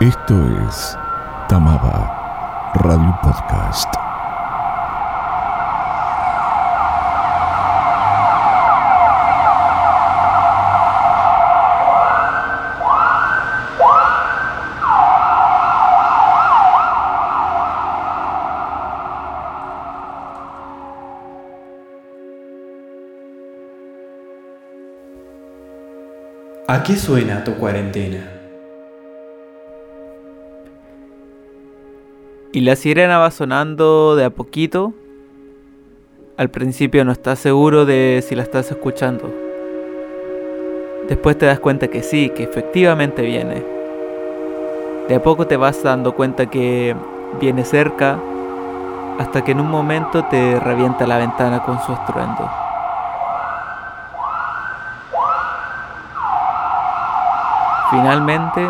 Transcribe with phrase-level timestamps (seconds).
[0.00, 0.34] Esto
[0.66, 0.96] es
[1.46, 3.94] Tamaba Radio Podcast.
[26.68, 28.39] ¿A qué suena tu cuarentena?
[32.52, 34.92] Y la sirena va sonando de a poquito.
[36.36, 39.32] Al principio no estás seguro de si la estás escuchando.
[41.08, 43.62] Después te das cuenta que sí, que efectivamente viene.
[45.06, 46.96] De a poco te vas dando cuenta que
[47.40, 48.18] viene cerca
[49.20, 52.50] hasta que en un momento te revienta la ventana con su estruendo.
[57.90, 58.68] Finalmente,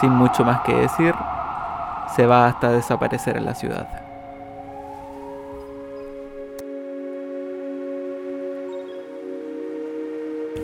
[0.00, 1.14] sin mucho más que decir,
[2.16, 3.88] se va hasta desaparecer en la ciudad.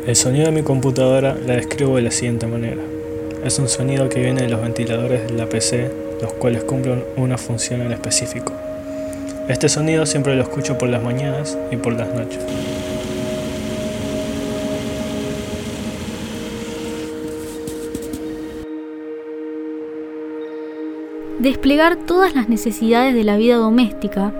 [0.06, 2.80] El sonido de mi computadora la describo de la siguiente manera.
[3.44, 5.90] Es un sonido que viene de los ventiladores de la PC,
[6.22, 8.52] los cuales cumplen una función en específico.
[9.48, 12.40] Este sonido siempre lo escucho por las mañanas y por las noches.
[21.38, 24.32] Desplegar todas las necesidades de la vida doméstica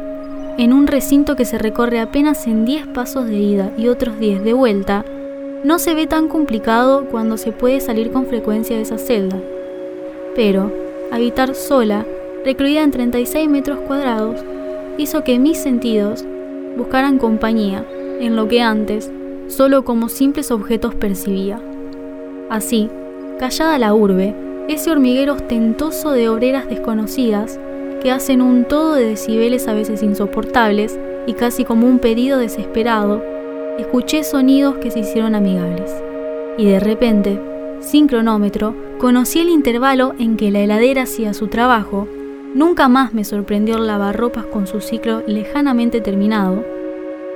[0.58, 4.42] en un recinto que se recorre apenas en 10 pasos de ida y otros 10
[4.42, 5.04] de vuelta,
[5.64, 9.38] no se ve tan complicado cuando se puede salir con frecuencia de esa celda.
[10.34, 10.72] Pero,
[11.12, 12.06] habitar sola,
[12.44, 14.42] recluida en 36 metros cuadrados,
[14.96, 16.24] hizo que mis sentidos
[16.78, 17.84] buscaran compañía
[18.20, 19.10] en lo que antes
[19.48, 21.60] solo como simples objetos percibía.
[22.48, 22.88] Así,
[23.38, 24.34] callada la urbe,
[24.68, 27.60] ese hormiguero ostentoso de obreras desconocidas
[28.02, 33.22] que hacen un todo de decibeles a veces insoportables y casi como un pedido desesperado,
[33.78, 35.92] escuché sonidos que se hicieron amigables.
[36.58, 37.40] Y de repente,
[37.80, 42.08] sin cronómetro, conocí el intervalo en que la heladera hacía su trabajo.
[42.54, 46.64] Nunca más me sorprendió el lavarropas con su ciclo lejanamente terminado.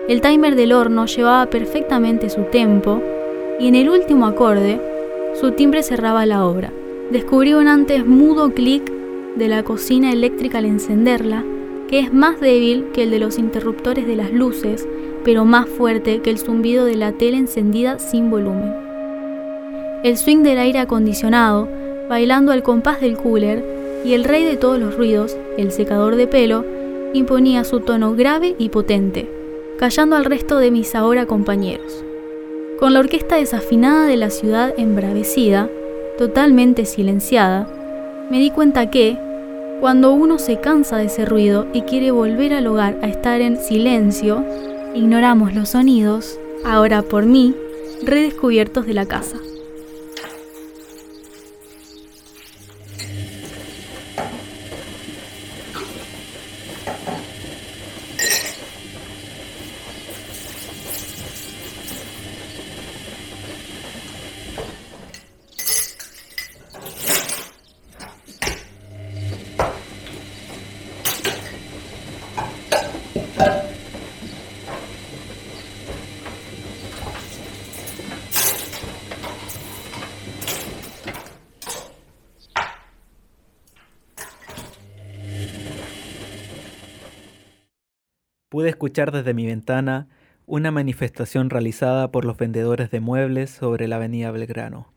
[0.08, 3.02] El timer del horno llevaba perfectamente su tempo
[3.60, 4.80] y en el último acorde,
[5.38, 6.72] su timbre cerraba la obra.
[7.10, 8.88] Descubrí un antes mudo clic
[9.34, 11.44] de la cocina eléctrica al encenderla,
[11.88, 14.86] que es más débil que el de los interruptores de las luces,
[15.24, 18.72] pero más fuerte que el zumbido de la tele encendida sin volumen.
[20.04, 21.68] El swing del aire acondicionado,
[22.08, 23.64] bailando al compás del cooler,
[24.04, 26.64] y el rey de todos los ruidos, el secador de pelo,
[27.12, 29.28] imponía su tono grave y potente,
[29.80, 32.04] callando al resto de mis ahora compañeros.
[32.78, 35.68] Con la orquesta desafinada de la ciudad embravecida,
[36.20, 37.66] totalmente silenciada,
[38.30, 39.16] me di cuenta que,
[39.80, 43.56] cuando uno se cansa de ese ruido y quiere volver al hogar a estar en
[43.56, 44.44] silencio,
[44.94, 47.54] ignoramos los sonidos, ahora por mí,
[48.02, 49.38] redescubiertos de la casa.
[88.50, 90.08] Pude escuchar desde mi ventana
[90.44, 94.88] una manifestación realizada por los vendedores de muebles sobre la avenida Belgrano.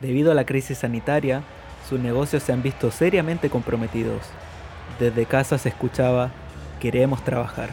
[0.00, 1.44] Debido a la crisis sanitaria,
[1.88, 4.22] sus negocios se han visto seriamente comprometidos.
[4.98, 6.32] Desde casa se escuchaba,
[6.80, 7.70] queremos trabajar.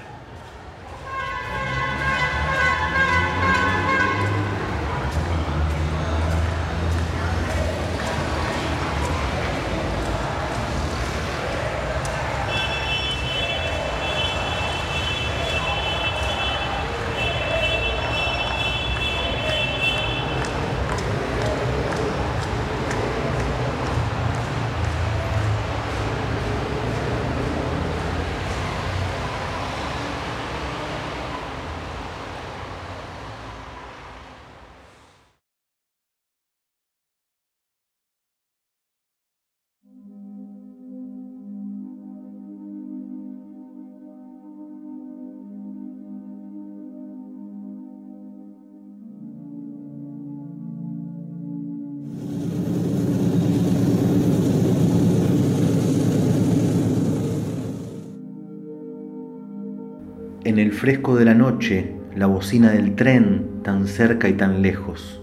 [60.51, 65.21] En el fresco de la noche, la bocina del tren tan cerca y tan lejos.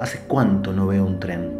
[0.00, 1.52] ¿Hace cuánto no veo un tren?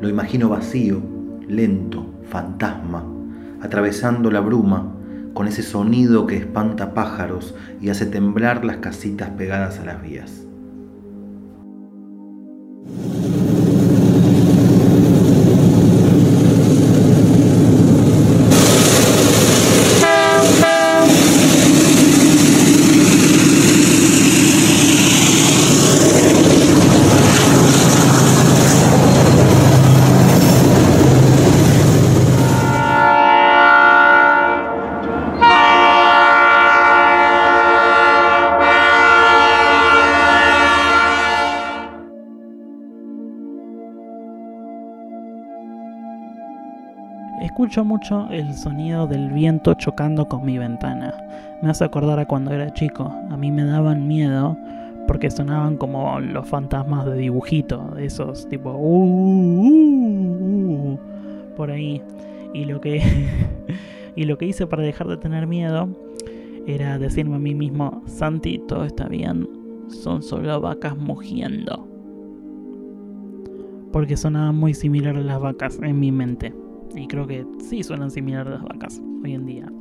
[0.00, 1.02] Lo imagino vacío,
[1.48, 3.04] lento, fantasma,
[3.60, 4.94] atravesando la bruma,
[5.32, 10.46] con ese sonido que espanta pájaros y hace temblar las casitas pegadas a las vías.
[47.54, 51.14] Escucho mucho el sonido del viento chocando con mi ventana.
[51.62, 53.14] Me hace acordar a cuando era chico.
[53.30, 54.58] A mí me daban miedo
[55.06, 60.98] porque sonaban como los fantasmas de dibujito, esos tipo uh, uh, uh,
[61.56, 62.02] por ahí.
[62.54, 63.00] Y lo que
[64.16, 65.88] y lo que hice para dejar de tener miedo
[66.66, 69.48] era decirme a mí mismo, Santi, todo está bien,
[69.86, 71.86] son solo vacas mugiendo.
[73.92, 76.52] Porque sonaban muy similar a las vacas en mi mente.
[76.94, 79.72] Y creo que sí suenan similares las vacas hoy en día.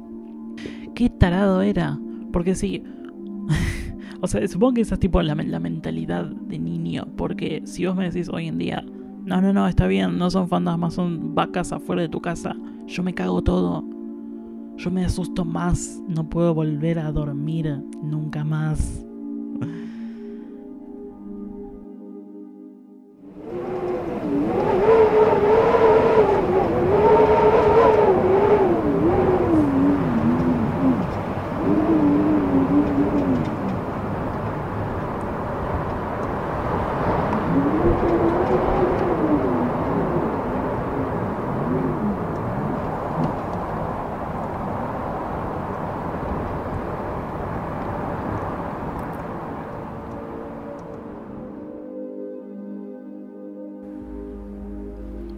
[0.95, 1.99] ¿Qué tarado era?
[2.31, 2.83] Porque sí.
[4.21, 7.07] o sea, supongo que esa es tipo la, la mentalidad de niño.
[7.15, 8.83] Porque si vos me decís hoy en día,
[9.25, 12.55] no, no, no, está bien, no son fantasmas, son vacas afuera de tu casa.
[12.87, 13.83] Yo me cago todo.
[14.77, 16.01] Yo me asusto más.
[16.07, 19.05] No puedo volver a dormir nunca más.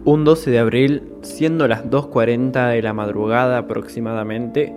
[0.06, 4.72] Un 12 de abril, siendo las 2.40 de la madrugada aproximadamente,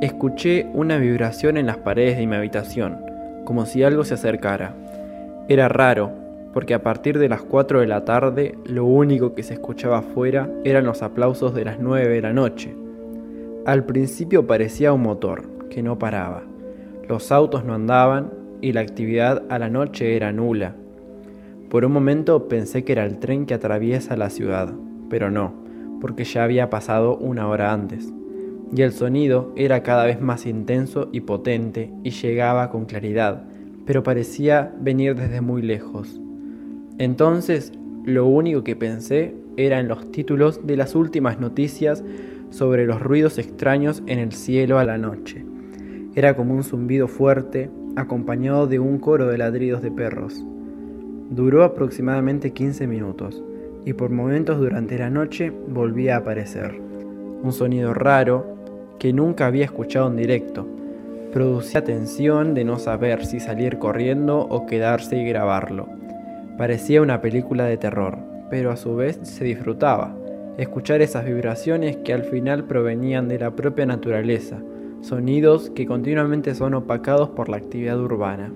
[0.00, 2.98] escuché una vibración en las paredes de mi habitación,
[3.44, 4.74] como si algo se acercara.
[5.48, 6.10] Era raro,
[6.52, 10.50] porque a partir de las 4 de la tarde lo único que se escuchaba afuera
[10.64, 12.74] eran los aplausos de las 9 de la noche.
[13.64, 16.42] Al principio parecía un motor, que no paraba.
[17.08, 20.74] Los autos no andaban y la actividad a la noche era nula.
[21.70, 24.72] Por un momento pensé que era el tren que atraviesa la ciudad,
[25.08, 25.54] pero no,
[26.00, 28.12] porque ya había pasado una hora antes.
[28.74, 33.44] Y el sonido era cada vez más intenso y potente y llegaba con claridad,
[33.86, 36.20] pero parecía venir desde muy lejos.
[37.02, 37.72] Entonces,
[38.04, 42.04] lo único que pensé era en los títulos de las últimas noticias
[42.50, 45.44] sobre los ruidos extraños en el cielo a la noche.
[46.14, 50.44] Era como un zumbido fuerte, acompañado de un coro de ladridos de perros.
[51.28, 53.42] Duró aproximadamente 15 minutos
[53.84, 56.80] y por momentos durante la noche volvía a aparecer.
[57.42, 58.46] Un sonido raro
[59.00, 60.68] que nunca había escuchado en directo.
[61.32, 66.00] Producía tensión de no saber si salir corriendo o quedarse y grabarlo.
[66.62, 70.16] Parecía una película de terror, pero a su vez se disfrutaba.
[70.58, 74.60] Escuchar esas vibraciones que al final provenían de la propia naturaleza,
[75.00, 78.52] sonidos que continuamente son opacados por la actividad urbana.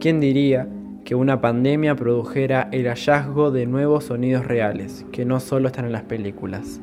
[0.00, 0.66] ¿Quién diría
[1.04, 5.92] que una pandemia produjera el hallazgo de nuevos sonidos reales, que no solo están en
[5.92, 6.80] las películas.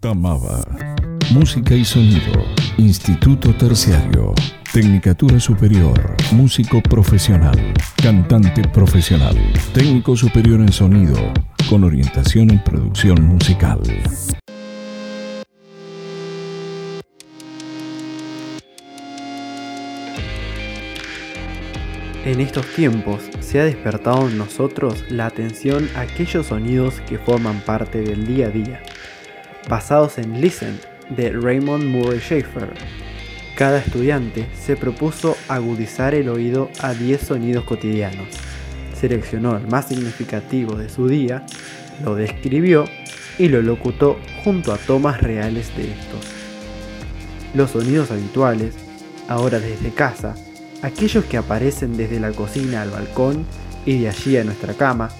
[0.00, 0.62] Tamaba.
[1.30, 2.32] Música y sonido.
[2.78, 4.32] Instituto Terciario.
[4.72, 6.16] Tecnicatura Superior.
[6.32, 7.74] Músico profesional.
[8.02, 9.36] Cantante profesional.
[9.74, 11.16] Técnico superior en sonido.
[11.68, 13.80] Con orientación en producción musical.
[22.24, 27.60] En estos tiempos se ha despertado en nosotros la atención a aquellos sonidos que forman
[27.60, 28.82] parte del día a día
[29.68, 32.70] basados en Listen de Raymond Murray Schafer.
[33.56, 38.28] Cada estudiante se propuso agudizar el oído a 10 sonidos cotidianos.
[38.98, 41.44] Seleccionó el más significativo de su día,
[42.04, 42.84] lo describió
[43.38, 46.26] y lo locutó junto a tomas reales de estos.
[47.54, 48.74] Los sonidos habituales,
[49.28, 50.34] ahora desde casa,
[50.82, 53.44] aquellos que aparecen desde la cocina al balcón
[53.84, 55.10] y de allí a nuestra cama,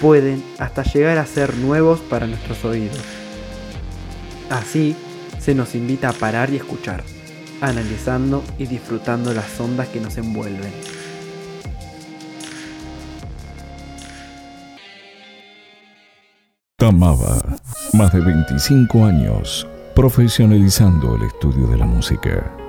[0.00, 3.17] pueden hasta llegar a ser nuevos para nuestros oídos.
[4.50, 4.96] Así,
[5.38, 7.02] se nos invita a parar y escuchar,
[7.60, 10.72] analizando y disfrutando las ondas que nos envuelven.
[16.76, 17.38] Tamaba,
[17.92, 19.66] más de 25 años
[19.98, 22.67] profesionalizando el estudio de la música.